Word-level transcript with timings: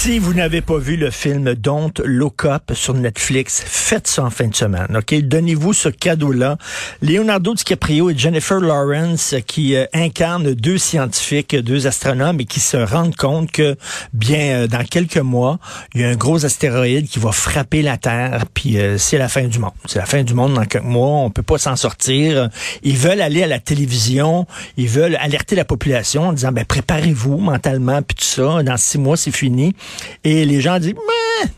Si 0.00 0.20
vous 0.20 0.32
n'avez 0.32 0.60
pas 0.60 0.78
vu 0.78 0.96
le 0.96 1.10
film 1.10 1.54
Don't 1.56 1.92
Look 2.04 2.44
Up 2.44 2.70
sur 2.72 2.94
Netflix, 2.94 3.60
faites 3.66 4.06
ça 4.06 4.22
en 4.22 4.30
fin 4.30 4.46
de 4.46 4.54
semaine, 4.54 4.96
ok? 4.96 5.22
Donnez-vous 5.22 5.72
ce 5.72 5.88
cadeau-là. 5.88 6.56
Leonardo 7.02 7.52
DiCaprio 7.52 8.08
et 8.08 8.16
Jennifer 8.16 8.60
Lawrence 8.60 9.34
qui 9.48 9.74
euh, 9.74 9.86
incarnent 9.92 10.54
deux 10.54 10.78
scientifiques, 10.78 11.56
deux 11.56 11.88
astronomes 11.88 12.40
et 12.40 12.44
qui 12.44 12.60
se 12.60 12.76
rendent 12.76 13.16
compte 13.16 13.50
que, 13.50 13.76
bien, 14.12 14.38
euh, 14.38 14.66
dans 14.68 14.84
quelques 14.84 15.18
mois, 15.18 15.58
il 15.94 16.02
y 16.02 16.04
a 16.04 16.10
un 16.10 16.16
gros 16.16 16.44
astéroïde 16.44 17.08
qui 17.08 17.18
va 17.18 17.32
frapper 17.32 17.82
la 17.82 17.96
Terre, 17.96 18.44
puis 18.54 18.78
euh, 18.78 18.98
c'est 18.98 19.18
la 19.18 19.28
fin 19.28 19.48
du 19.48 19.58
monde. 19.58 19.72
C'est 19.86 19.98
la 19.98 20.06
fin 20.06 20.22
du 20.22 20.32
monde 20.32 20.54
dans 20.54 20.64
quelques 20.64 20.84
mois, 20.84 21.18
on 21.18 21.30
peut 21.30 21.42
pas 21.42 21.58
s'en 21.58 21.74
sortir. 21.74 22.50
Ils 22.84 22.96
veulent 22.96 23.20
aller 23.20 23.42
à 23.42 23.48
la 23.48 23.58
télévision, 23.58 24.46
ils 24.76 24.88
veulent 24.88 25.16
alerter 25.16 25.56
la 25.56 25.64
population 25.64 26.28
en 26.28 26.32
disant, 26.32 26.52
ben, 26.52 26.64
préparez-vous 26.64 27.38
mentalement, 27.38 28.00
puis 28.00 28.14
tout 28.14 28.24
ça, 28.24 28.62
dans 28.62 28.76
six 28.76 28.98
mois, 28.98 29.16
c'est 29.16 29.32
fini. 29.32 29.74
Et 30.24 30.44
les 30.44 30.60
gens 30.60 30.78
disent, 30.78 30.94
mais, 30.94 31.50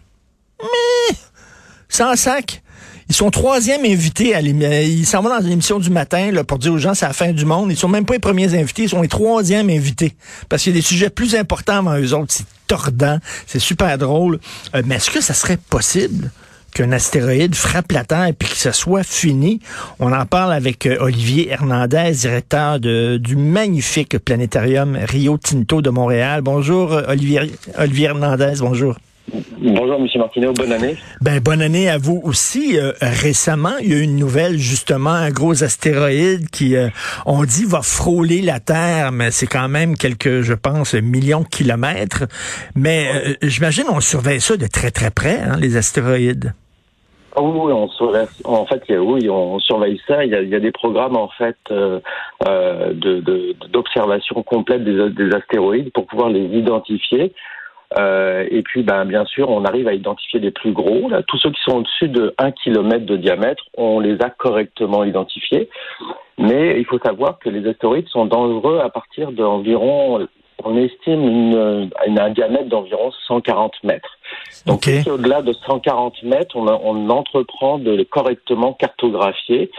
mais, 0.62 1.16
sans 1.88 2.16
sac. 2.16 2.62
Ils 3.08 3.16
sont 3.16 3.30
troisième 3.32 3.84
invités 3.84 4.36
à 4.36 4.40
Ils 4.40 5.04
s'en 5.04 5.20
vont 5.20 5.30
dans 5.30 5.44
une 5.44 5.50
émission 5.50 5.80
du 5.80 5.90
matin 5.90 6.30
là, 6.30 6.44
pour 6.44 6.60
dire 6.60 6.72
aux 6.72 6.78
gens 6.78 6.94
c'est 6.94 7.06
la 7.06 7.12
fin 7.12 7.32
du 7.32 7.44
monde. 7.44 7.72
Ils 7.72 7.76
sont 7.76 7.88
même 7.88 8.04
pas 8.04 8.12
les 8.12 8.20
premiers 8.20 8.54
invités, 8.54 8.84
ils 8.84 8.88
sont 8.88 9.02
les 9.02 9.08
troisièmes 9.08 9.68
invités. 9.68 10.14
Parce 10.48 10.62
qu'il 10.62 10.72
y 10.72 10.76
a 10.76 10.78
des 10.78 10.86
sujets 10.86 11.10
plus 11.10 11.34
importants 11.34 11.78
avant 11.78 11.98
eux 11.98 12.14
autres. 12.14 12.32
C'est 12.32 12.46
tordant, 12.68 13.18
c'est 13.48 13.58
super 13.58 13.98
drôle. 13.98 14.38
Euh, 14.76 14.82
mais 14.86 14.94
est-ce 14.94 15.10
que 15.10 15.20
ça 15.20 15.34
serait 15.34 15.56
possible 15.56 16.30
qu'un 16.70 16.92
astéroïde 16.92 17.54
frappe 17.54 17.92
la 17.92 18.04
Terre 18.04 18.26
et 18.26 18.32
puis 18.32 18.48
que 18.48 18.56
ce 18.56 18.72
soit 18.72 19.02
fini. 19.02 19.60
On 19.98 20.12
en 20.12 20.26
parle 20.26 20.52
avec 20.52 20.86
euh, 20.86 20.96
Olivier 21.00 21.50
Hernandez, 21.50 22.12
directeur 22.12 22.80
de, 22.80 23.16
du 23.18 23.36
magnifique 23.36 24.18
planétarium 24.18 24.96
Rio 24.96 25.38
Tinto 25.38 25.82
de 25.82 25.90
Montréal. 25.90 26.42
Bonjour 26.42 26.92
euh, 26.92 27.02
Olivier, 27.08 27.52
Olivier 27.78 28.06
Hernandez, 28.06 28.54
bonjour. 28.60 28.96
Bonjour, 29.62 29.94
M. 30.00 30.08
Martineau. 30.16 30.52
Bonne 30.54 30.72
année. 30.72 30.96
Ben, 31.20 31.38
bonne 31.38 31.62
année 31.62 31.88
à 31.88 31.98
vous 31.98 32.20
aussi. 32.24 32.78
Euh, 32.78 32.92
récemment, 33.00 33.76
il 33.80 33.90
y 33.90 33.94
a 33.94 33.98
eu 33.98 34.02
une 34.02 34.16
nouvelle, 34.16 34.58
justement, 34.58 35.10
un 35.10 35.30
gros 35.30 35.62
astéroïde 35.62 36.50
qui, 36.50 36.74
on 37.26 37.44
dit, 37.44 37.64
va 37.64 37.82
frôler 37.82 38.40
la 38.40 38.58
Terre, 38.58 39.12
mais 39.12 39.30
c'est 39.30 39.46
quand 39.46 39.68
même 39.68 39.96
quelques, 39.96 40.40
je 40.40 40.54
pense, 40.54 40.94
millions 40.94 41.42
de 41.42 41.48
kilomètres. 41.48 42.24
Mais 42.74 43.36
j'imagine 43.42 43.84
on 43.88 44.00
surveille 44.00 44.40
ça 44.40 44.56
de 44.56 44.66
très, 44.66 44.90
très 44.90 45.10
près, 45.10 45.40
hein, 45.40 45.56
les 45.60 45.76
astéroïdes. 45.76 46.54
Ah 47.36 47.42
oui, 47.42 47.72
on 47.72 47.88
surveille, 47.88 48.26
en 48.44 48.66
fait, 48.66 48.82
oui, 48.88 49.28
on 49.30 49.58
surveille 49.60 50.00
ça. 50.06 50.24
Il 50.24 50.32
y 50.32 50.54
a, 50.54 50.60
des 50.60 50.72
programmes 50.72 51.16
en 51.16 51.28
fait 51.28 51.56
euh, 51.70 52.00
euh 52.48 52.92
d'observation 53.72 54.42
complète 54.42 54.84
des, 54.84 55.10
des, 55.10 55.34
astéroïdes 55.34 55.92
pour 55.92 56.06
pouvoir 56.06 56.28
les 56.30 56.44
identifier. 56.44 57.32
Euh, 57.98 58.46
et 58.50 58.62
puis, 58.62 58.82
ben, 58.82 59.04
bien 59.04 59.24
sûr, 59.24 59.50
on 59.50 59.64
arrive 59.64 59.88
à 59.88 59.94
identifier 59.94 60.40
les 60.40 60.50
plus 60.50 60.72
gros. 60.72 61.10
Tous 61.26 61.38
ceux 61.38 61.50
qui 61.50 61.60
sont 61.62 61.78
au-dessus 61.78 62.08
de 62.08 62.34
1 62.38 62.52
km 62.52 63.04
de 63.04 63.16
diamètre, 63.16 63.64
on 63.76 64.00
les 64.00 64.20
a 64.22 64.30
correctement 64.30 65.04
identifiés. 65.04 65.68
Mais 66.38 66.78
il 66.78 66.86
faut 66.86 66.98
savoir 66.98 67.38
que 67.38 67.48
les 67.48 67.68
astéroïdes 67.68 68.08
sont 68.08 68.26
dangereux 68.26 68.80
à 68.82 68.88
partir 68.88 69.32
d'environ 69.32 70.26
on 70.64 70.76
estime 70.76 71.22
une, 71.22 71.90
un 72.06 72.30
diamètre 72.30 72.68
d'environ 72.68 73.10
140 73.26 73.72
mètres. 73.84 74.18
Donc, 74.66 74.88
au-delà 75.06 75.42
de 75.42 75.52
140 75.52 76.22
mètres, 76.22 76.56
on, 76.56 76.66
on 76.66 77.08
entreprend 77.10 77.78
de 77.78 77.90
les 77.90 78.04
correctement 78.04 78.72
cartographier 78.72 79.70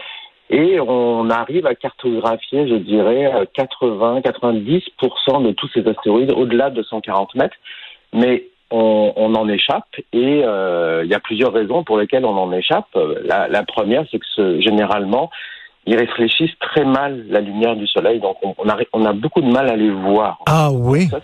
et 0.50 0.78
on 0.80 1.30
arrive 1.30 1.66
à 1.66 1.74
cartographier, 1.74 2.68
je 2.68 2.74
dirais, 2.74 3.32
80-90% 3.56 5.44
de 5.44 5.52
tous 5.52 5.68
ces 5.72 5.86
astéroïdes 5.88 6.32
au-delà 6.32 6.70
de 6.70 6.82
140 6.82 7.34
mètres. 7.36 7.56
Mais 8.12 8.44
on, 8.70 9.12
on 9.16 9.34
en 9.34 9.48
échappe 9.48 9.88
et 10.12 10.42
euh, 10.44 11.02
il 11.04 11.10
y 11.10 11.14
a 11.14 11.20
plusieurs 11.20 11.52
raisons 11.52 11.84
pour 11.84 11.98
lesquelles 11.98 12.24
on 12.24 12.36
en 12.36 12.52
échappe. 12.52 12.86
La, 13.24 13.48
la 13.48 13.62
première, 13.62 14.04
c'est 14.10 14.18
que 14.18 14.26
ce, 14.34 14.60
généralement, 14.60 15.30
ils 15.86 15.96
réfléchissent 15.96 16.58
très 16.60 16.84
mal 16.84 17.24
la 17.28 17.40
lumière 17.40 17.76
du 17.76 17.86
soleil, 17.86 18.20
donc 18.20 18.36
on, 18.42 18.68
a, 18.68 18.76
on 18.92 19.04
a 19.04 19.12
beaucoup 19.12 19.40
de 19.40 19.50
mal 19.50 19.68
à 19.68 19.76
les 19.76 19.90
voir. 19.90 20.38
Ah 20.46 20.70
oui. 20.72 21.08
Ça, 21.08 21.20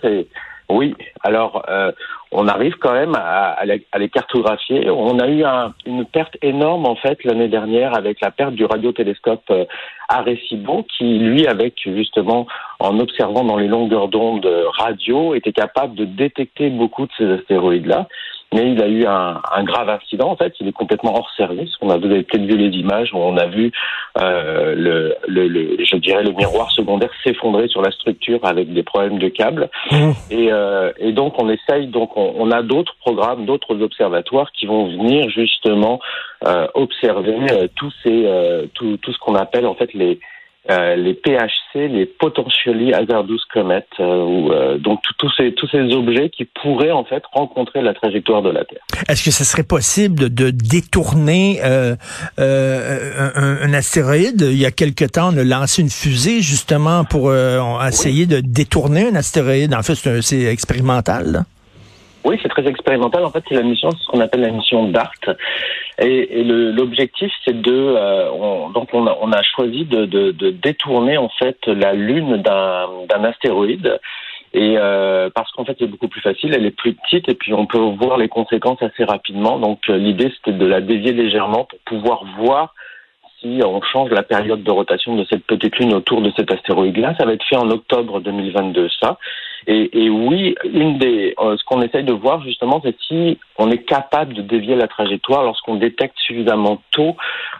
oui. 0.69 0.93
Alors, 1.23 1.63
euh, 1.67 1.91
on 2.31 2.47
arrive 2.47 2.75
quand 2.75 2.93
même 2.93 3.15
à, 3.15 3.53
à, 3.53 3.65
les, 3.65 3.85
à, 3.91 3.97
les, 3.97 4.09
cartographier. 4.09 4.87
On 4.91 5.17
a 5.17 5.27
eu 5.27 5.43
un, 5.43 5.73
une 5.87 6.05
perte 6.05 6.37
énorme 6.43 6.85
en 6.85 6.95
fait 6.95 7.23
l'année 7.23 7.47
dernière 7.47 7.97
avec 7.97 8.21
la 8.21 8.29
perte 8.29 8.53
du 8.53 8.65
radiotélescope 8.65 9.41
euh, 9.49 9.65
Arecibo, 10.09 10.85
qui 10.95 11.17
lui, 11.17 11.47
avec 11.47 11.73
justement 11.83 12.45
en 12.79 12.99
observant 12.99 13.43
dans 13.43 13.57
les 13.57 13.67
longueurs 13.67 14.09
d'onde 14.09 14.47
radio, 14.77 15.33
était 15.33 15.53
capable 15.53 15.95
de 15.95 16.05
détecter 16.05 16.69
beaucoup 16.69 17.07
de 17.07 17.11
ces 17.17 17.31
astéroïdes 17.31 17.87
là 17.87 18.07
mais 18.53 18.71
il 18.71 18.81
a 18.81 18.87
eu 18.87 19.05
un, 19.05 19.41
un, 19.53 19.63
grave 19.63 19.89
incident. 19.89 20.31
En 20.31 20.35
fait, 20.35 20.53
il 20.59 20.67
est 20.67 20.73
complètement 20.73 21.15
hors 21.15 21.29
service. 21.37 21.69
On 21.81 21.89
a 21.89 21.99
peut-être 21.99 22.35
vu 22.35 22.57
les 22.57 22.75
images 22.77 23.13
où 23.13 23.17
on 23.17 23.37
a 23.37 23.45
vu 23.45 23.71
euh, 24.17 24.75
le, 24.75 25.15
le, 25.27 25.47
le, 25.47 25.77
je 25.83 25.95
dirais 25.97 26.23
le 26.23 26.31
miroir 26.31 26.71
secondaire 26.71 27.11
s'effondrer 27.23 27.67
sur 27.67 27.81
la 27.81 27.91
structure 27.91 28.39
avec 28.43 28.73
des 28.73 28.83
problèmes 28.83 29.19
de 29.19 29.29
câbles. 29.29 29.69
Mmh. 29.91 30.11
Et, 30.31 30.51
euh, 30.51 30.91
et, 30.97 31.11
donc 31.11 31.41
on 31.41 31.49
essaye. 31.49 31.87
Donc 31.87 32.17
on, 32.17 32.33
on 32.37 32.51
a 32.51 32.61
d'autres 32.63 32.95
programmes, 32.99 33.45
d'autres 33.45 33.81
observatoires 33.81 34.51
qui 34.51 34.65
vont 34.65 34.87
venir 34.87 35.29
justement 35.29 35.99
euh, 36.47 36.67
observer 36.73 37.37
euh, 37.51 37.67
tous 37.75 37.93
ces 38.03 38.25
euh, 38.25 38.65
tout, 38.73 38.97
tout 38.97 39.13
ce 39.13 39.19
qu'on 39.19 39.35
appelle 39.35 39.65
en 39.65 39.75
fait 39.75 39.93
les 39.93 40.19
euh, 40.69 40.95
les 40.97 41.13
PHC, 41.13 41.87
les 41.87 42.05
Potentially 42.05 42.93
Hazardous 42.93 43.39
Comets, 43.51 43.85
euh, 43.99 44.23
ou, 44.23 44.51
euh, 44.51 44.77
donc 44.77 44.99
tous 45.17 45.31
ces, 45.37 45.53
tous 45.53 45.67
ces 45.69 45.93
objets 45.93 46.29
qui 46.29 46.45
pourraient 46.45 46.91
en 46.91 47.05
fait 47.05 47.23
rencontrer 47.31 47.81
la 47.81 47.93
trajectoire 47.93 48.41
de 48.41 48.49
la 48.49 48.65
Terre. 48.65 48.81
Est-ce 49.07 49.23
que 49.23 49.31
ce 49.31 49.45
serait 49.45 49.63
possible 49.63 50.33
de, 50.33 50.49
détourner 50.49 51.61
un, 51.63 51.95
un, 52.37 53.73
astéroïde? 53.73 54.41
Il 54.41 54.57
y 54.57 54.65
a 54.65 54.71
quelque 54.71 55.05
temps, 55.05 55.33
on 55.33 55.37
a 55.37 55.43
lancé 55.43 55.81
une 55.81 55.89
fusée 55.89 56.41
justement 56.41 57.05
pour 57.05 57.33
essayer 57.33 58.25
de 58.25 58.41
détourner 58.41 59.07
un 59.07 59.15
astéroïde. 59.15 59.73
En 59.73 59.81
fait, 59.81 59.95
c'est 60.21 60.43
expérimental. 60.43 61.31
Là. 61.31 61.45
Oui, 62.25 62.37
c'est 62.41 62.49
très 62.49 62.67
expérimental. 62.67 63.23
En 63.23 63.31
fait, 63.31 63.43
c'est 63.47 63.55
la 63.55 63.63
mission, 63.63 63.91
ce 63.91 64.07
qu'on 64.07 64.19
appelle 64.19 64.41
la 64.41 64.51
mission 64.51 64.89
DART. 64.89 65.11
Et, 65.99 66.39
et 66.39 66.43
l'objectif, 66.43 67.31
c'est 67.45 67.61
de, 67.61 67.73
euh, 67.73 68.29
on, 68.31 68.69
donc 68.69 68.89
on 68.93 69.07
a, 69.07 69.17
on 69.21 69.31
a 69.31 69.41
choisi 69.41 69.85
de, 69.85 70.05
de, 70.05 70.31
de, 70.31 70.51
détourner 70.51 71.17
en 71.17 71.29
fait 71.29 71.57
la 71.67 71.93
lune 71.93 72.37
d'un 72.37 73.23
astéroïde. 73.23 73.99
Et 74.53 74.75
euh, 74.77 75.29
parce 75.33 75.51
qu'en 75.51 75.63
fait, 75.63 75.75
c'est 75.79 75.87
beaucoup 75.87 76.07
plus 76.07 76.21
facile, 76.21 76.53
elle 76.55 76.65
est 76.65 76.75
plus 76.75 76.93
petite 76.93 77.29
et 77.29 77.35
puis 77.35 77.53
on 77.53 77.67
peut 77.67 77.77
voir 77.77 78.17
les 78.17 78.29
conséquences 78.29 78.81
assez 78.81 79.03
rapidement. 79.03 79.59
Donc 79.59 79.81
euh, 79.89 79.97
l'idée, 79.97 80.33
c'était 80.35 80.57
de 80.57 80.65
la 80.65 80.81
dévier 80.81 81.13
légèrement 81.13 81.65
pour 81.65 81.79
pouvoir 81.85 82.23
voir 82.37 82.73
si 83.39 83.61
on 83.63 83.81
change 83.81 84.09
la 84.09 84.23
période 84.23 84.63
de 84.63 84.71
rotation 84.71 85.15
de 85.15 85.25
cette 85.29 85.45
petite 85.45 85.77
lune 85.77 85.93
autour 85.93 86.21
de 86.21 86.31
cet 86.35 86.51
astéroïde-là. 86.51 87.15
Ça 87.17 87.25
va 87.25 87.33
être 87.33 87.45
fait 87.45 87.55
en 87.55 87.69
octobre 87.69 88.19
2022, 88.19 88.89
ça. 88.99 89.17
Et, 89.67 90.05
et 90.05 90.09
oui, 90.09 90.55
une 90.63 90.97
des, 90.97 91.35
euh, 91.39 91.57
ce 91.57 91.63
qu'on 91.65 91.81
essaye 91.81 92.03
de 92.03 92.13
voir 92.13 92.41
justement, 92.43 92.81
c'est 92.83 92.95
si 93.07 93.37
on 93.57 93.69
est 93.71 93.83
capable 93.83 94.33
de 94.33 94.41
dévier 94.41 94.75
la 94.75 94.87
trajectoire 94.87 95.43
lorsqu'on 95.43 95.75
détecte 95.75 96.17
suffisamment 96.17 96.81
tôt 96.91 97.15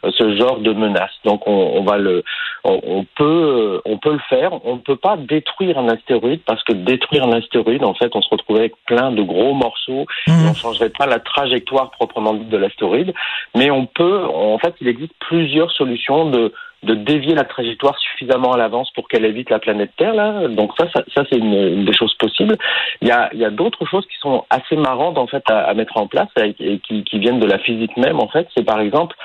euh, 0.06 0.12
ce 0.18 0.38
genre 0.38 0.60
de 0.60 0.74
menace. 0.74 1.12
Donc 1.26 1.48
on, 1.48 1.72
on 1.76 1.84
va 1.84 1.98
le, 1.98 2.24
on, 2.64 2.80
on, 2.84 3.06
peut, 3.16 3.82
on 3.86 3.98
peut 3.98 4.14
le 4.14 4.22
faire. 4.30 4.66
On 4.66 4.76
ne 4.76 4.82
peut 4.82 4.96
pas 4.96 5.18
détruire 5.18 5.78
un 5.78 5.90
astéroïde 5.90 6.42
parce 6.46 6.64
que 6.64 6.74
détruire 6.74 7.26
un 7.26 7.34
astéroïde, 7.34 7.84
en 7.84 7.94
fait, 7.94 8.16
on 8.16 8.22
se 8.22 8.30
retrouverait 8.30 8.62
avec 8.62 8.76
plein 8.86 9.12
de 9.12 9.22
gros 9.22 9.54
morceaux. 9.54 10.06
Et 10.28 10.32
mmh. 10.32 10.50
on 10.50 10.54
changerait 10.54 10.90
pas 10.90 11.06
la 11.06 11.20
trajectoire 11.20 11.92
proprement 11.92 12.34
dite 12.34 12.50
de 12.50 12.58
l'astéroïde, 12.58 13.14
mais 13.56 13.72
on 13.72 13.86
peut, 13.86 14.26
en 14.26 14.58
fait, 14.58 14.76
il 14.82 14.88
existe 14.88 15.14
plusieurs 15.20 15.72
solutions 15.72 16.30
de 16.30 16.54
de 16.84 16.94
dévier 16.96 17.36
la 17.36 17.44
trajectoire 17.44 17.98
suffisamment 18.00 18.54
à 18.54 18.58
l'avance 18.58 18.90
pour 18.92 19.08
qu'elle 19.08 19.26
évite 19.26 19.50
la 19.50 19.60
planète 19.60 19.92
Terre. 19.98 20.14
Là. 20.14 20.48
Donc 20.48 20.72
ça, 20.78 20.88
ça, 20.94 21.04
ça 21.14 21.24
c'est 21.30 21.38
une, 21.38 21.54
une, 21.54 21.86
des 21.86 21.94
choses 21.94 22.14
possibles. 22.16 22.56
Il 23.02 23.08
y 23.08 23.12
a, 23.12 23.30
il 23.34 23.40
y 23.40 23.46
a 23.46 23.50
d'autres 23.50 23.86
choses 23.86 24.06
qui 24.06 24.18
sont 24.20 24.46
assez 24.50 24.76
marrantes 24.76 25.18
en 25.18 25.28
fait 25.28 25.44
à, 25.50 25.60
à 25.60 25.74
mettre 25.74 25.98
en 25.98 26.08
place 26.08 26.30
et, 26.38 26.80
qui, 26.80 27.04
qui, 27.04 27.20
viennent 27.20 27.40
de 27.40 27.48
la 27.48 27.60
physique 27.60 27.98
même. 27.98 28.20
En 28.20 28.28
fait, 28.28 28.48
c'est 28.56 28.64
par 28.64 28.80
exemple 28.80 29.16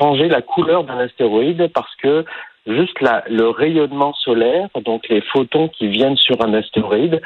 changer 0.00 0.28
la 0.28 0.42
couleur 0.42 0.84
d'un 0.84 0.98
astéroïde 0.98 1.70
parce 1.72 1.94
que 1.96 2.24
juste 2.66 3.00
la, 3.00 3.22
le 3.28 3.48
rayonnement 3.50 4.12
solaire, 4.14 4.68
donc 4.84 5.08
les 5.08 5.20
photons 5.20 5.68
qui 5.68 5.86
viennent 5.86 6.16
sur 6.16 6.44
un 6.44 6.52
astéroïde, 6.54 7.20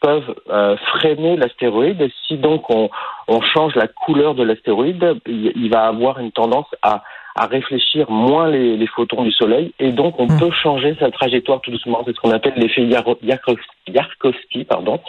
peuvent 0.00 0.34
euh, 0.50 0.76
freiner 0.76 1.36
l'astéroïde. 1.36 2.08
Si 2.26 2.36
donc 2.36 2.68
on, 2.70 2.88
on 3.26 3.40
change 3.40 3.74
la 3.74 3.88
couleur 3.88 4.34
de 4.34 4.44
l'astéroïde, 4.44 5.20
il 5.26 5.70
va 5.70 5.86
avoir 5.86 6.20
une 6.20 6.30
tendance 6.30 6.68
à 6.82 7.02
à 7.34 7.46
réfléchir 7.46 8.10
moins 8.10 8.48
les, 8.48 8.76
les, 8.76 8.86
photons 8.86 9.24
du 9.24 9.32
Soleil 9.32 9.72
et 9.80 9.90
donc 9.90 10.18
on 10.20 10.26
mmh. 10.26 10.38
peut 10.38 10.50
changer 10.62 10.96
sa 11.00 11.10
trajectoire 11.10 11.60
tout 11.60 11.70
doucement. 11.70 12.02
C'est 12.06 12.14
ce 12.14 12.20
qu'on 12.20 12.30
appelle 12.30 12.54
l'effet 12.56 12.82
Yarkovsky, 12.82 14.64
pardon. 14.64 15.00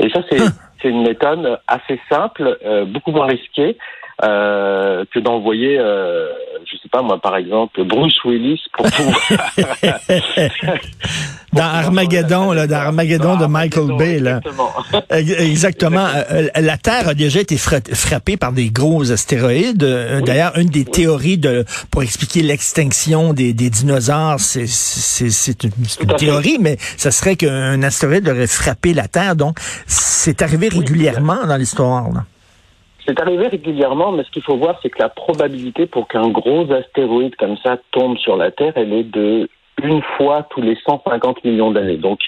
Et 0.00 0.10
ça, 0.10 0.22
c'est 0.30 0.40
mmh. 0.40 0.88
une 0.88 1.02
méthode 1.02 1.60
assez 1.68 2.00
simple, 2.08 2.58
euh, 2.64 2.84
beaucoup 2.84 3.12
moins 3.12 3.26
risquée. 3.26 3.76
euh, 4.24 5.04
que 5.12 5.18
d'envoyer, 5.18 5.78
euh, 5.78 6.28
je 6.70 6.76
sais 6.76 6.88
pas 6.90 7.02
moi, 7.02 7.18
par 7.18 7.36
exemple, 7.36 7.82
Bruce 7.84 8.22
Willis 8.24 8.62
pour 8.72 8.86
pouvoir... 8.86 9.20
dans 11.52 11.64
Armageddon, 11.64 12.52
là, 12.52 12.66
dans 12.66 12.76
Armageddon 12.76 13.36
de 13.36 13.46
Michael 13.46 13.96
Bay, 13.96 14.18
là. 14.18 14.40
Exactement. 14.44 14.70
exactement. 15.10 16.06
Euh, 16.30 16.48
la 16.60 16.76
Terre 16.76 17.08
a 17.08 17.14
déjà 17.14 17.40
été 17.40 17.56
frappée 17.56 18.36
par 18.36 18.52
des 18.52 18.70
gros 18.70 19.10
astéroïdes. 19.10 19.82
Euh, 19.82 20.20
d'ailleurs, 20.20 20.56
une 20.56 20.68
des 20.68 20.84
théories 20.84 21.38
de 21.38 21.64
pour 21.90 22.02
expliquer 22.02 22.42
l'extinction 22.42 23.32
des, 23.32 23.52
des, 23.52 23.70
dinosaures, 23.70 24.38
c'est 24.38 25.64
une, 25.64 25.70
une 26.00 26.16
théorie, 26.16 26.58
mais 26.60 26.76
ça 26.96 27.10
serait 27.10 27.36
qu'un 27.36 27.82
astéroïde 27.82 28.28
aurait 28.28 28.46
frappé 28.46 28.94
la 28.94 29.08
Terre. 29.08 29.36
Donc, 29.36 29.58
c'est 29.86 30.42
arrivé 30.42 30.68
régulièrement 30.68 31.46
dans 31.46 31.56
l'histoire. 31.56 32.06
C'est 33.06 33.20
arrivé 33.20 33.48
régulièrement, 33.48 34.12
mais 34.12 34.22
ce 34.24 34.30
qu'il 34.30 34.42
faut 34.42 34.56
voir, 34.56 34.78
c'est 34.82 34.90
que 34.90 34.98
la 34.98 35.08
probabilité 35.08 35.86
pour 35.86 36.06
qu'un 36.06 36.28
gros 36.28 36.70
astéroïde 36.72 37.34
comme 37.36 37.56
ça 37.64 37.78
tombe 37.92 38.16
sur 38.18 38.36
la 38.36 38.50
Terre, 38.50 38.72
elle 38.76 38.92
est 38.92 39.04
de 39.04 39.48
une 39.82 40.02
fois 40.16 40.46
tous 40.50 40.62
les 40.62 40.76
150 40.86 41.44
millions 41.44 41.70
d'années. 41.70 41.96
Donc, 41.96 42.20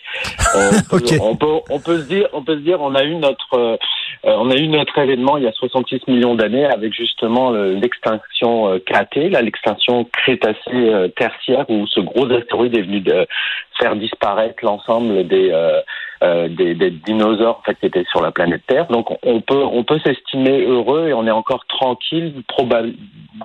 on 0.54 0.70
peut, 0.98 1.04
on, 1.20 1.36
peut, 1.36 1.46
on, 1.70 1.80
peut, 1.80 1.98
se 1.98 2.08
dire, 2.08 2.28
on 2.32 2.42
peut 2.42 2.56
se 2.56 2.62
dire, 2.62 2.80
on 2.80 2.94
a 2.94 3.04
eu 3.04 3.14
notre, 3.16 3.54
euh, 3.54 3.76
on 4.24 4.50
a 4.50 4.56
eu 4.56 4.68
notre 4.68 4.96
événement 4.98 5.36
il 5.36 5.44
y 5.44 5.46
a 5.46 5.52
66 5.52 6.02
millions 6.08 6.34
d'années 6.34 6.66
avec 6.66 6.92
justement 6.92 7.50
l'extinction 7.52 8.68
euh, 8.68 8.78
Crétée, 8.84 9.28
là, 9.28 9.42
l'extinction 9.42 10.04
Crétacée 10.04 10.58
euh, 10.72 11.08
tertiaire 11.08 11.64
où 11.68 11.86
ce 11.86 12.00
gros 12.00 12.30
astéroïde 12.30 12.76
est 12.76 12.82
venu 12.82 13.00
de 13.00 13.26
faire 13.78 13.96
disparaître 13.96 14.64
l'ensemble 14.64 15.26
des 15.26 15.52
euh, 16.22 16.48
des, 16.48 16.74
des, 16.74 16.90
dinosaures 16.90 17.58
en 17.58 17.62
fait 17.62 17.74
qui 17.74 17.86
étaient 17.86 18.04
sur 18.10 18.22
la 18.22 18.30
planète 18.30 18.62
Terre. 18.66 18.86
Donc 18.86 19.08
on 19.22 19.40
peut 19.40 19.64
on 19.64 19.82
peut 19.84 19.98
s'estimer 20.04 20.64
heureux 20.64 21.08
et 21.08 21.12
on 21.12 21.26
est 21.26 21.32
encore 21.32 21.64
tranquille 21.66 22.42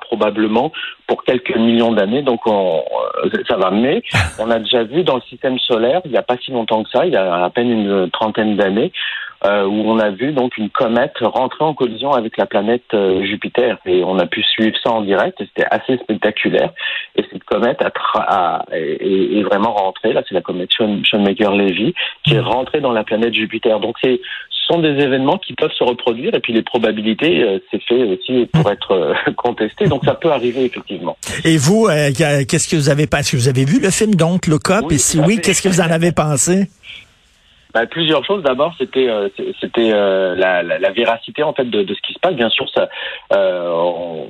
probablement 0.09 0.71
pour 1.07 1.24
quelques 1.24 1.56
millions 1.56 1.91
d'années. 1.91 2.21
Donc 2.21 2.45
on, 2.45 2.83
euh, 3.24 3.29
ça 3.47 3.57
va. 3.57 3.71
Mais 3.71 4.03
on 4.39 4.51
a 4.51 4.59
déjà 4.59 4.83
vu 4.83 5.03
dans 5.03 5.15
le 5.15 5.21
système 5.21 5.57
solaire 5.59 6.01
il 6.06 6.12
n'y 6.12 6.18
a 6.18 6.24
pas 6.24 6.38
si 6.38 6.51
longtemps 6.51 6.83
que 6.83 6.89
ça, 6.89 7.06
il 7.06 7.13
y 7.13 7.18
a 7.18 7.45
à 7.45 7.50
peine 7.50 7.69
une 7.69 8.09
trentaine 8.12 8.56
d'années, 8.56 8.91
euh, 9.45 9.66
où 9.66 9.84
on 9.86 10.00
a 10.00 10.10
vu 10.10 10.31
donc 10.31 10.57
une 10.57 10.69
comète 10.69 11.13
rentrer 11.22 11.63
en 11.63 11.74
collision 11.75 12.12
avec 12.12 12.38
la 12.38 12.48
planète 12.48 12.84
euh, 12.94 13.24
Jupiter 13.24 13.78
et 13.86 14.04
on 14.04 14.18
a 14.18 14.25
pu 14.25 14.42
suivre 14.42 14.75
ça 14.84 14.92
en 14.92 15.01
direct. 15.01 15.38
C'était 15.38 15.68
assez 15.69 15.98
spectaculaire 15.98 16.72
et 17.16 17.24
cette 17.31 17.44
comète 17.44 17.81
a, 17.81 17.92
a 18.16 18.66
est, 18.72 19.44
vraiment 19.44 19.74
rentrée. 19.74 20.13
Là, 20.13 20.24
c'est 20.28 20.34
la 20.34 20.42
comète 20.42 20.72
Schoenmaker-Levy 20.74 21.94
qui 22.24 22.34
est 22.34 22.39
rentrée 22.39 22.81
dans 22.81 22.92
la 22.92 23.04
planète 23.04 23.34
Jupiter. 23.36 23.80
Donc 23.80 23.98
c'est 24.04 24.19
ce 24.50 24.74
sont 24.74 24.81
des 24.81 25.01
événements 25.01 25.38
qui 25.38 25.54
peuvent 25.54 25.72
se 25.78 25.83
reproduire 25.83 26.33
et 26.33 26.40
puis 26.40 26.51
les 26.51 26.63
probabilités, 26.63 27.44
euh, 27.44 27.60
c'est 27.72 27.81
fait 27.83 28.04
aussi 28.04 28.48
pour 28.51 28.72
être 28.72 28.92
euh, 28.92 29.13
contesté. 29.38 29.86
Donc 29.86 30.04
ça 30.04 30.16
peut 30.16 30.31
arriver 30.31 30.66
effectivement. 30.66 31.16
Et 31.45 31.57
vous, 31.57 31.88
qu'est-ce 31.88 32.68
que 32.68 32.75
vous 32.75 32.90
avez 32.90 33.06
pensé 33.06 33.38
Vous 33.38 33.48
avez 33.48 33.66
vu 33.66 33.80
le 33.80 33.92
film 33.92 34.16
donc 34.16 34.48
le 34.48 34.57
Cop? 34.57 34.92
Et 34.92 34.98
si 34.98 35.19
oui, 35.19 35.40
qu'est-ce 35.42 35.62
que 35.62 35.69
vous 35.69 35.81
en 35.81 35.92
avez 35.92 36.12
pensé? 36.12 36.68
Bah, 37.74 37.86
plusieurs 37.86 38.24
choses. 38.25 38.44
D'abord, 38.44 38.74
c'était 38.78 39.10
euh, 39.10 39.30
c'était 39.60 39.92
euh, 39.94 40.36
la, 40.36 40.64
la, 40.64 40.80
la, 40.80 40.92
véracité 40.92 41.44
en 41.44 41.54
fait 41.54 41.66
de, 41.66 41.84
de, 41.84 41.94
ce 41.94 42.02
qui 42.02 42.14
se 42.14 42.19
passe. 42.19 42.36
Bien 42.36 42.50
sûr, 42.50 42.69
ça, 42.74 42.90
euh, 43.34 43.69
on, 43.69 44.28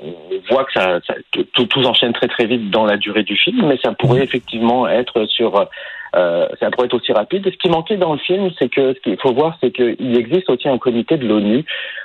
voit 0.50 0.66
que 0.66 0.72
ça, 0.74 1.00
ça 1.06 1.13
tout, 1.54 1.66
tout 1.66 1.84
s'enchaîne 1.84 2.13
très 2.13 2.28
très 2.28 2.45
vite 2.45 2.69
dans 2.69 2.86
la 2.86 2.98
durée 2.98 3.24
du 3.24 3.36
film, 3.38 3.68
mais 3.68 3.78
ça 3.78 3.94
pourrait 3.94 4.24
effectivement 4.24 4.88
être 4.88 5.25
sur 5.25 5.68
euh, 6.17 6.47
ça 6.59 6.71
pourrait 6.71 6.87
être 6.87 6.95
aussi 6.95 7.13
rapide. 7.13 7.45
ce 7.45 7.57
qui 7.57 7.69
manquait 7.69 7.97
dans 7.97 8.13
le 8.13 8.19
film, 8.19 8.49
c'est 8.57 8.69
que 8.69 8.93
ce 8.93 8.99
qu'il 9.01 9.17
faut 9.17 9.33
voir, 9.33 9.57
c'est 9.61 9.71
qu'il 9.71 10.17
existe 10.17 10.49
aussi 10.49 10.67
un 10.67 10.77
comité 10.77 11.17
de 11.17 11.27
l'ONU 11.27 11.63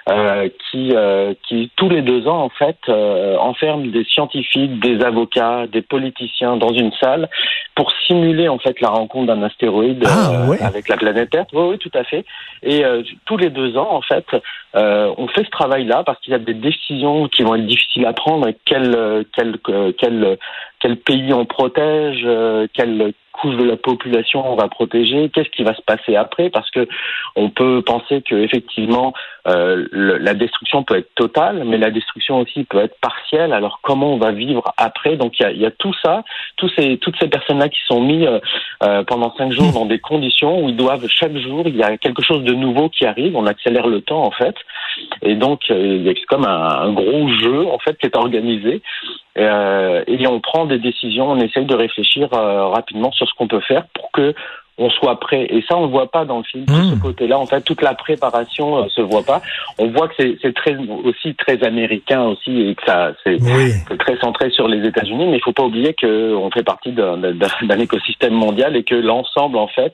euh, 0.09 0.49
qui, 0.71 0.91
euh, 0.97 1.33
qui 1.49 1.71
tous 1.77 1.89
les 1.89 2.03
deux 2.03 2.27
ans 2.27 2.43
en 2.43 2.49
fait 2.49 2.77
euh, 2.89 3.37
enferme 3.39 3.91
des 3.93 4.05
scientifiques, 4.05 4.81
des 4.81 5.01
avocats, 5.05 5.67
des 5.69 5.81
politiciens 5.81 6.57
dans 6.57 6.73
une 6.73 6.91
salle 7.01 7.31
pour 7.77 7.93
simuler 8.07 8.49
en 8.49 8.59
fait 8.59 8.81
la 8.81 8.89
rencontre 8.89 9.29
d'un 9.29 9.43
astéroïde 9.45 10.05
ah, 10.05 10.45
avec 10.61 10.89
la 10.89 10.97
planète 10.97 11.31
Terre. 11.31 11.47
Oui, 11.53 11.69
oui, 11.71 11.79
tout 11.79 11.93
à 11.95 12.03
fait. 12.03 12.25
Et 12.65 12.83
tous 13.27 13.37
les 13.37 13.51
deux 13.51 13.77
ans 13.77 13.93
en 13.93 14.03
fait, 14.03 14.27
on 14.75 15.29
fait 15.29 15.45
ce 15.45 15.51
travail-là 15.51 16.03
parce 16.05 16.19
qu'il 16.21 16.33
y 16.33 16.37
a 16.37 16.41
des 16.41 16.55
décisions 16.55 17.29
qui 17.29 17.45
vont 17.45 17.55
être 17.55 17.67
difficiles 17.67 18.05
à 18.05 18.13
prendre 18.13 18.49
et 18.49 18.57
quel 18.65 19.25
quel 19.35 19.59
quel 19.99 20.39
quel 20.81 20.97
pays 20.97 21.33
on 21.33 21.47
protège, 21.47 22.27
quel 22.75 23.15
couche 23.33 23.57
de 23.57 23.65
la 23.65 23.77
population 23.77 24.51
on 24.51 24.57
va 24.57 24.69
protéger, 24.69 25.31
qu'est-ce 25.31 25.51
qui 25.51 25.63
va 25.63 25.75
se 25.75 25.83
passer 25.83 26.17
après? 26.17 26.51
Parce 26.51 26.71
que 26.71 26.89
on 27.37 27.51
peut 27.51 27.83
penser 27.83 28.23
que 28.23 28.35
effectivement 28.35 29.13
euh, 29.49 29.87
la 29.93 30.35
destruction 30.35 30.85
peut 30.85 30.97
être 30.97 31.15
totale, 31.15 31.65
mais 31.65 31.79
la 31.79 31.91
destruction 31.91 32.41
aussi 32.41 32.65
peut 32.65 32.79
être 32.79 32.99
partielle. 33.01 33.53
Alors 33.53 33.81
comment 33.83 34.15
on 34.15 34.19
va 34.19 34.33
vivre 34.33 34.73
après? 34.77 35.17
Donc 35.17 35.39
il 35.39 35.43
y 35.43 35.47
a, 35.47 35.53
y 35.53 35.67
a, 35.67 35.71
tout 35.71 35.95
ça, 36.03 36.23
tous 36.57 36.71
ces, 36.77 36.99
toutes 36.99 37.17
ces 37.21 37.29
personnes-là 37.29 37.69
qui 37.69 37.81
sont 37.87 38.01
mis 38.01 38.27
euh, 38.27 38.39
euh, 38.85 39.03
pendant 39.05 39.35
cinq 39.37 39.53
jours 39.53 39.73
dans 39.73 39.87
des 39.87 39.99
conditions 39.99 40.65
où 40.65 40.69
ils 40.69 40.77
doivent 40.77 41.07
chaque 41.09 41.37
jour, 41.37 41.65
il 41.67 41.77
y 41.77 41.83
a 41.83 41.97
quelque 41.97 42.23
chose 42.23 42.45
de 42.45 42.55
nouveau 42.55 42.89
qui 42.89 43.05
arrive. 43.05 43.37
On 43.37 43.47
accélère 43.47 43.87
le 43.87 44.01
temps 44.01 44.23
en 44.23 44.31
fait, 44.31 44.55
et 45.23 45.35
donc 45.35 45.69
il 45.69 46.07
y 46.07 46.23
comme 46.27 46.45
un, 46.45 46.93
gros 46.93 47.29
jeu 47.29 47.67
en 47.67 47.79
fait 47.79 47.99
qui 47.99 48.07
est 48.07 48.17
organisé. 48.17 48.83
Et 49.37 50.27
on 50.27 50.41
prend 50.41 50.67
des 50.67 50.79
décisions, 50.79 51.31
on 51.31 51.41
essaye 51.41 51.65
de 51.65 51.75
réfléchir 51.75 52.29
rapidement 52.31 53.13
sur 53.13 53.27
ce 53.27 53.35
qu'on 53.35 53.49
peut 53.49 53.61
faire 53.61 53.85
pour 53.95 54.11
que 54.13 54.35
on 54.79 54.91
soit 54.91 55.19
prêt. 55.21 55.47
Et 55.51 55.63
ça, 55.69 55.77
on 55.77 55.87
ne 55.87 55.91
voit 55.91 56.11
pas 56.11 56.25
dans 56.25 56.39
le 56.39 56.45
film. 56.45 56.65
Tout 56.67 56.75
ce 56.75 56.95
hmm. 56.95 57.01
côté-là, 57.01 57.39
en 57.39 57.47
fait, 57.47 57.61
toute 57.61 57.83
la 57.83 57.95
préparation 57.95 58.79
euh, 58.79 58.89
se 58.89 59.01
voit 59.01 59.23
pas. 59.23 59.43
On 59.79 59.89
voit 59.89 60.09
que 60.09 60.15
c'est 60.41 60.55
très 60.55 60.77
aussi 60.77 61.35
très 61.35 61.63
américain 61.63 62.23
aussi 62.23 62.69
et 62.69 62.75
que 62.75 62.83
ça 62.87 63.13
c'est 63.25 63.39
très 63.99 64.17
centré 64.19 64.51
sur 64.51 64.69
les 64.69 64.87
États-Unis. 64.87 65.27
Mais 65.27 65.37
il 65.37 65.43
faut 65.43 65.53
pas 65.53 65.65
oublier 65.65 65.95
qu'on 65.95 66.51
fait 66.51 66.63
partie 66.63 66.93
d'un 66.93 67.79
écosystème 67.79 68.35
mondial 68.35 68.77
et 68.77 68.83
que 68.83 68.95
l'ensemble, 68.95 69.59
en 69.59 69.69
fait, 69.69 69.93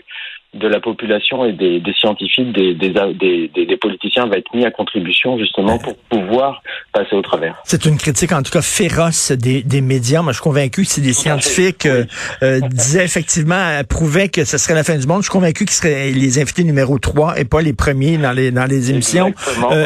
de 0.54 0.66
la 0.66 0.80
population 0.80 1.44
et 1.44 1.52
des, 1.52 1.78
des 1.78 1.92
scientifiques, 1.92 2.52
des, 2.52 2.74
des, 2.74 3.50
des, 3.54 3.76
politiciens 3.76 4.26
va 4.26 4.38
être 4.38 4.54
mis 4.54 4.64
à 4.64 4.70
contribution 4.70 5.38
justement 5.38 5.78
pour 5.78 5.94
pouvoir 6.08 6.62
passer 6.92 7.14
au 7.14 7.20
travers. 7.20 7.56
C'est 7.64 7.84
une 7.84 7.98
critique 7.98 8.32
en 8.32 8.42
tout 8.42 8.50
cas 8.50 8.62
féroce 8.62 9.30
des, 9.32 9.62
des 9.62 9.82
médias. 9.82 10.22
Moi, 10.22 10.32
je 10.32 10.38
suis 10.38 10.42
convaincu 10.42 10.82
que 10.84 10.88
si 10.88 11.02
des 11.02 11.12
scientifiques 11.12 11.84
euh, 11.84 12.04
euh, 12.42 12.60
disaient 12.60 13.04
effectivement, 13.04 13.56
euh, 13.56 13.82
prouvaient 13.82 14.30
que 14.30 14.46
ce 14.46 14.56
serait 14.56 14.72
la 14.72 14.84
fin 14.84 14.96
du 14.96 15.06
monde, 15.06 15.18
je 15.18 15.24
suis 15.24 15.32
convaincu 15.32 15.66
qu'ils 15.66 15.76
seraient 15.76 16.10
les 16.12 16.40
invités 16.40 16.64
numéro 16.64 16.98
3 16.98 17.38
et 17.38 17.44
pas 17.44 17.60
les 17.60 17.74
premiers 17.74 18.16
dans 18.16 18.32
les, 18.32 18.50
dans 18.50 18.64
les 18.64 18.90
émissions. 18.90 19.34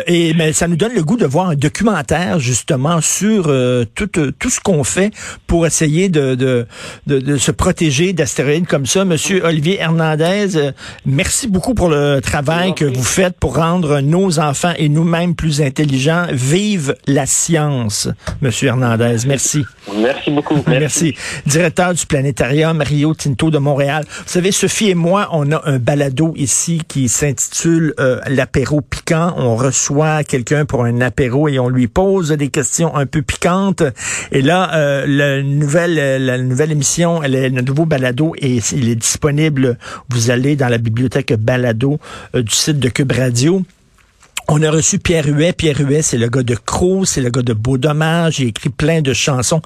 et 0.06 0.32
mais 0.34 0.52
ça 0.52 0.68
nous 0.68 0.76
donne 0.76 0.94
le 0.94 1.02
goût 1.02 1.16
de 1.16 1.26
voir 1.26 1.48
un 1.48 1.56
documentaire 1.56 2.38
justement 2.38 3.00
sur 3.00 3.52
tout, 3.96 4.06
tout 4.06 4.50
ce 4.50 4.60
qu'on 4.60 4.84
fait 4.84 5.10
pour 5.48 5.66
essayer 5.66 6.08
de, 6.08 6.36
de, 6.36 6.66
de, 7.08 7.18
de 7.18 7.36
se 7.36 7.50
protéger 7.50 8.12
d'astéroïdes 8.12 8.68
comme 8.68 8.86
ça. 8.86 9.04
Monsieur 9.04 9.44
Olivier 9.44 9.80
Hernandez, 9.80 10.51
euh, 10.56 10.72
merci 11.06 11.48
beaucoup 11.48 11.74
pour 11.74 11.88
le 11.88 12.20
travail 12.20 12.74
que 12.74 12.84
vous 12.84 13.02
faites 13.02 13.36
pour 13.38 13.56
rendre 13.56 14.00
nos 14.00 14.38
enfants 14.38 14.72
et 14.76 14.88
nous-mêmes 14.88 15.34
plus 15.34 15.60
intelligents. 15.60 16.26
Vive 16.32 16.94
la 17.06 17.26
science, 17.26 18.08
Monsieur 18.40 18.68
Hernandez. 18.68 19.18
Merci. 19.26 19.64
Merci 19.96 20.30
beaucoup. 20.30 20.62
Merci. 20.66 21.14
Directeur 21.46 21.94
du 21.94 22.06
planétarium 22.06 22.80
Rio 22.80 23.14
Tinto 23.14 23.50
de 23.50 23.58
Montréal. 23.58 24.04
Vous 24.08 24.22
savez, 24.26 24.52
Sophie 24.52 24.90
et 24.90 24.94
moi, 24.94 25.28
on 25.32 25.50
a 25.52 25.62
un 25.64 25.78
balado 25.78 26.34
ici 26.36 26.82
qui 26.86 27.08
s'intitule 27.08 27.94
euh, 27.98 28.20
l'apéro 28.28 28.80
piquant. 28.80 29.34
On 29.36 29.56
reçoit 29.56 30.24
quelqu'un 30.24 30.64
pour 30.64 30.84
un 30.84 31.00
apéro 31.00 31.48
et 31.48 31.58
on 31.58 31.68
lui 31.68 31.88
pose 31.88 32.30
des 32.32 32.48
questions 32.48 32.94
un 32.96 33.06
peu 33.06 33.22
piquantes. 33.22 33.82
Et 34.30 34.42
là, 34.42 34.74
euh, 34.74 35.04
la 35.06 35.42
nouvelle, 35.42 36.24
la 36.24 36.38
nouvelle 36.38 36.72
émission, 36.72 37.22
elle 37.22 37.34
est, 37.34 37.48
le 37.48 37.62
nouveau 37.62 37.86
balado 37.86 38.34
et 38.38 38.60
il 38.72 38.88
est 38.88 38.96
disponible. 38.96 39.78
Vous 40.08 40.30
allez 40.30 40.41
dans 40.42 40.68
la 40.68 40.78
bibliothèque 40.78 41.32
Balado 41.34 41.98
euh, 42.34 42.42
du 42.42 42.54
site 42.54 42.78
de 42.78 42.88
Cube 42.88 43.12
Radio. 43.12 43.62
On 44.48 44.62
a 44.62 44.70
reçu 44.70 44.98
Pierre 44.98 45.26
Huet. 45.26 45.52
Pierre 45.52 45.80
Huet, 45.80 46.02
c'est 46.02 46.18
le 46.18 46.28
gars 46.28 46.42
de 46.42 46.54
Crow, 46.54 47.04
c'est 47.04 47.20
le 47.20 47.30
gars 47.30 47.42
de 47.42 47.52
Beau 47.52 47.78
Dommage. 47.78 48.40
Il 48.40 48.48
écrit 48.48 48.70
plein 48.70 49.00
de 49.00 49.12
chansons 49.12 49.62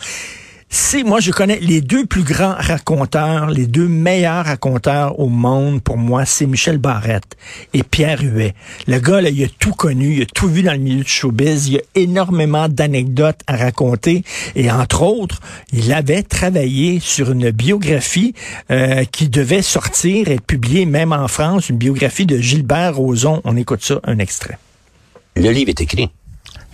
c'est 0.68 1.04
moi 1.04 1.20
je 1.20 1.30
connais 1.30 1.58
les 1.60 1.80
deux 1.80 2.06
plus 2.06 2.22
grands 2.22 2.54
raconteurs, 2.58 3.50
les 3.50 3.66
deux 3.66 3.86
meilleurs 3.86 4.44
raconteurs 4.44 5.18
au 5.20 5.28
monde 5.28 5.82
pour 5.82 5.96
moi, 5.96 6.24
c'est 6.24 6.46
Michel 6.46 6.78
Barrette 6.78 7.36
et 7.72 7.82
Pierre 7.82 8.22
Huet. 8.22 8.54
Le 8.86 8.98
gars 8.98 9.20
là, 9.20 9.30
il 9.30 9.44
a 9.44 9.48
tout 9.58 9.72
connu, 9.72 10.16
il 10.16 10.22
a 10.22 10.26
tout 10.26 10.48
vu 10.48 10.62
dans 10.62 10.72
le 10.72 10.78
milieu 10.78 11.04
du 11.04 11.10
showbiz, 11.10 11.68
il 11.68 11.78
a 11.78 11.80
énormément 11.94 12.68
d'anecdotes 12.68 13.40
à 13.46 13.56
raconter 13.56 14.24
et 14.54 14.70
entre 14.70 15.02
autres, 15.02 15.40
il 15.72 15.92
avait 15.92 16.22
travaillé 16.22 17.00
sur 17.00 17.30
une 17.30 17.50
biographie 17.50 18.34
euh, 18.70 19.04
qui 19.04 19.28
devait 19.28 19.62
sortir 19.62 20.28
et 20.28 20.34
être 20.34 20.46
publiée 20.46 20.84
même 20.84 21.12
en 21.12 21.28
France, 21.28 21.68
une 21.68 21.78
biographie 21.78 22.26
de 22.26 22.38
Gilbert 22.38 22.96
Rozon. 22.96 23.40
On 23.44 23.56
écoute 23.56 23.84
ça, 23.84 24.00
un 24.04 24.18
extrait. 24.18 24.58
Le 25.36 25.50
livre 25.50 25.70
est 25.70 25.80
écrit. 25.80 26.10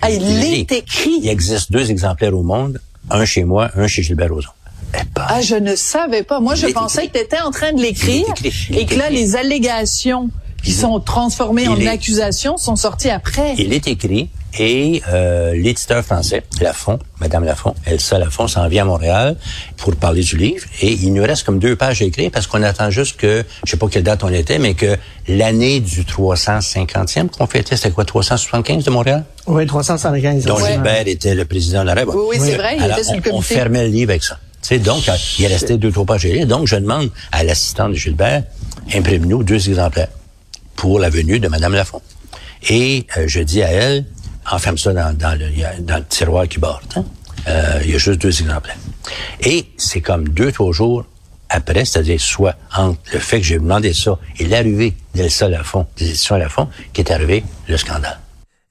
Ah, 0.01 0.11
il 0.11 0.23
est 0.45 0.73
écrit. 0.73 1.21
Il 1.23 1.29
existe 1.29 1.71
deux 1.71 1.91
exemplaires 1.91 2.37
au 2.37 2.43
monde 2.43 2.81
un 3.11 3.25
chez 3.25 3.45
moi, 3.45 3.71
un 3.77 3.87
chez 3.87 4.03
Gilbert 4.03 4.33
Rozon. 4.33 4.51
Eh 4.95 4.99
ben. 5.15 5.25
ah, 5.29 5.41
je 5.41 5.55
ne 5.55 5.75
savais 5.75 6.23
pas. 6.23 6.41
Moi, 6.41 6.55
je 6.55 6.67
pensais 6.67 7.07
que 7.07 7.13
tu 7.13 7.19
étais 7.19 7.41
en 7.41 7.51
train 7.51 7.73
de 7.73 7.81
l'écrire 7.81 8.27
et 8.71 8.87
que 8.87 8.95
là, 8.95 9.11
les 9.11 9.37
allégations 9.37 10.31
qui 10.63 10.73
sont 10.73 11.01
transformées 11.01 11.69
en 11.69 11.87
accusations 11.87 12.57
sont 12.57 12.77
sorties 12.77 13.11
après. 13.11 13.55
Il 13.59 13.73
est 13.73 13.89
écrit 13.89 14.29
Et 14.59 15.03
euh, 15.09 15.55
l'éditeur 15.55 16.05
français, 16.05 16.43
Lafont, 16.61 16.99
Madame 17.21 17.45
Lafont, 17.45 17.75
Elsa 17.87 18.19
Lafont, 18.19 18.49
s'en 18.49 18.69
vient 18.69 18.83
à 18.83 18.87
Montréal 18.87 19.37
pour 19.79 19.97
parler 19.97 20.23
du 20.23 20.37
livre. 20.37 20.65
Et 20.83 20.93
il 20.93 21.15
nous 21.15 21.23
reste 21.23 21.45
comme 21.45 21.59
deux 21.59 21.75
pages 21.75 22.03
à 22.03 22.05
écrire 22.05 22.31
parce 22.31 22.47
qu'on 22.47 22.63
attend 22.63 22.91
juste 22.91 23.17
que, 23.17 23.45
je 23.65 23.71
sais 23.71 23.77
pas 23.79 23.89
quelle 23.89 24.03
date 24.03 24.23
on 24.25 24.29
était, 24.29 24.59
mais 24.59 24.75
que 24.75 24.97
l'année 25.27 25.81
du 25.81 26.03
350e 26.03 27.29
qu'on 27.29 27.47
fêtait, 27.47 27.77
c'était 27.77 27.91
quoi, 27.93 28.05
375 28.05 28.85
de 28.85 28.91
Montréal? 28.91 29.25
Oui, 29.47 29.67
375. 29.67 30.45
Dont 30.45 30.59
Gilbert 30.59 31.09
était 31.09 31.35
le 31.35 31.45
président 31.47 31.83
de 31.83 31.87
la 31.87 31.95
République. 31.95 32.21
Oui, 32.21 32.37
oui, 32.39 32.47
c'est 32.47 32.57
vrai, 32.57 32.77
il 32.79 32.85
était 32.85 33.05
sur 33.05 33.15
le 33.15 33.33
on, 33.33 33.39
on 33.39 33.41
fermait 33.41 33.85
le 33.85 33.91
livre 33.91 34.11
avec 34.11 34.23
ça. 34.23 34.39
Tu 34.61 34.69
sais, 34.69 34.79
donc, 34.79 35.09
euh, 35.09 35.13
il 35.39 35.47
restait 35.47 35.77
deux, 35.77 35.91
trois 35.91 36.05
pages 36.05 36.27
à 36.27 36.29
lire. 36.29 36.47
Donc, 36.47 36.69
je 36.69 36.77
demande 36.77 37.11
à 37.33 37.43
l'assistante 37.43 37.91
de 37.91 37.97
Gilbert, 37.97 38.45
imprime-nous 38.95 39.43
deux 39.43 39.69
exemplaires 39.69 40.09
pour 40.77 41.01
la 41.01 41.11
venue 41.11 41.41
de 41.41 41.49
Madame 41.49 41.73
Lafont. 41.73 42.03
Et 42.69 43.07
euh, 43.17 43.25
je 43.27 43.41
dis 43.41 43.63
à 43.63 43.73
elle, 43.73 44.05
enferme 44.51 44.79
ça 44.79 44.93
dans, 44.93 45.17
dans, 45.17 45.39
le, 45.39 45.49
dans 45.83 45.97
le 45.99 46.05
tiroir 46.05 46.49
qui 46.49 46.59
borde. 46.59 46.83
hein. 46.97 47.05
Euh, 47.49 47.81
il 47.85 47.91
y 47.91 47.95
a 47.95 47.99
juste 47.99 48.21
deux 48.21 48.29
exemplaires. 48.41 48.77
Et 49.41 49.67
c'est 49.77 50.01
comme 50.01 50.29
deux, 50.29 50.53
trois 50.53 50.73
jours 50.73 51.05
après, 51.49 51.85
c'est-à-dire 51.85 52.21
soit 52.21 52.55
entre 52.77 53.01
le 53.13 53.19
fait 53.19 53.39
que 53.41 53.47
j'ai 53.47 53.59
demandé 53.59 53.93
ça 53.93 54.19
et 54.39 54.47
l'arrivée 54.47 54.95
d'Elsa 55.15 55.49
Lafont, 55.49 55.87
des 55.97 56.07
éditions 56.11 56.37
Lafont, 56.37 56.69
qui 56.93 57.01
est 57.01 57.11
arrivé 57.11 57.45
le 57.69 57.77
scandale. 57.77 58.19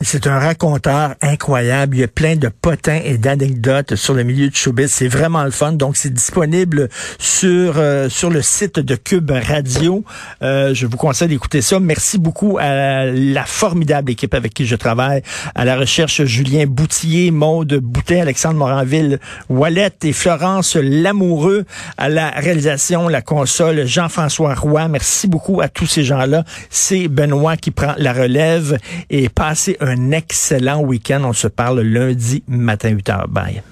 C'est 0.04 0.26
un 0.26 0.40
raconteur 0.40 1.14
incroyable. 1.22 1.96
Il 1.96 2.00
y 2.00 2.04
a 2.04 2.08
plein 2.08 2.36
de 2.36 2.48
potins 2.48 3.00
et 3.04 3.20
d'anecdotes 3.20 3.96
sur 3.96 4.16
le 4.16 4.24
milieu 4.24 4.50
du 4.50 4.56
showbiz. 4.56 4.92
C'est 4.92 5.08
vraiment 5.08 5.44
le 5.44 5.52
fun. 5.52 5.74
Donc, 5.74 5.96
c'est 5.96 6.12
disponible 6.12 6.90
sur 7.20 7.76
euh, 7.78 8.10
sur 8.10 8.32
le 8.32 8.42
site 8.42 8.80
de 8.80 8.96
Cube 8.96 9.30
Radio. 9.30 10.04
Euh, 10.42 10.74
je 10.74 10.88
vous 10.88 10.98
conseille 10.98 11.28
d'écouter 11.28 11.62
ça. 11.62 11.80
Merci 11.80 12.18
beaucoup 12.18 12.58
à 12.60 13.06
la 13.06 13.46
formidable 13.46 14.12
équipe 14.12 14.34
avec 14.34 14.56
qui 14.56 14.66
je 14.66 14.76
travaille. 14.76 15.22
À 15.54 15.66
la 15.66 15.78
recherche, 15.78 16.24
Julien 16.24 16.66
Boutillier, 16.66 17.30
Maude 17.30 17.76
Boutet, 17.76 18.22
Alexandre 18.22 18.56
Moranville, 18.56 19.20
Wallet 19.50 19.94
et 20.04 20.14
Florence 20.14 20.78
Lamoureux. 20.78 21.66
À 21.98 22.10
la 22.10 22.32
réalisation, 22.32 23.08
la 23.08 23.22
console, 23.22 23.86
Jean-François 23.86 24.56
Roy. 24.56 24.88
Merci 24.88 25.28
beaucoup 25.28 25.62
à 25.62 25.70
tous 25.70 25.86
ces 25.86 26.04
gens-là. 26.04 26.44
C'est 26.72 27.08
Benoît 27.08 27.56
qui 27.56 27.70
prend 27.70 27.94
la 27.98 28.14
relève 28.14 28.80
et 29.12 29.30
passez 29.30 29.78
un 29.92 30.12
excellent 30.12 30.82
week-end. 30.82 31.24
On 31.24 31.34
se 31.34 31.48
parle 31.48 31.82
lundi 31.82 32.44
matin 32.48 32.96
8h. 32.96 33.28
Bye. 33.28 33.62